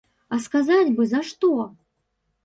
А 0.35 0.37
сказаць 0.45 0.95
бы, 0.99 1.03
за 1.11 1.21
што? 1.31 1.51